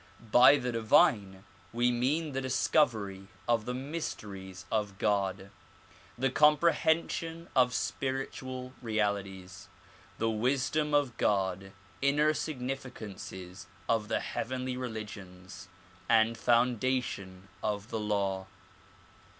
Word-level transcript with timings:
By 0.31 0.57
the 0.57 0.71
divine 0.71 1.43
we 1.71 1.91
mean 1.91 2.31
the 2.31 2.41
discovery 2.41 3.27
of 3.47 3.65
the 3.65 3.73
mysteries 3.75 4.65
of 4.71 4.97
God, 4.97 5.51
the 6.17 6.31
comprehension 6.31 7.49
of 7.55 7.71
spiritual 7.75 8.73
realities, 8.81 9.67
the 10.17 10.27
wisdom 10.31 10.95
of 10.95 11.15
God, 11.17 11.71
inner 12.01 12.33
significances 12.33 13.67
of 13.87 14.07
the 14.07 14.21
heavenly 14.21 14.75
religions 14.75 15.67
and 16.09 16.35
foundation 16.35 17.47
of 17.61 17.89
the 17.89 17.99
law. 17.99 18.47